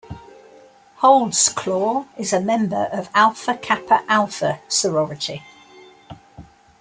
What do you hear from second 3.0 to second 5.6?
Alpha Kappa Alpha sorority.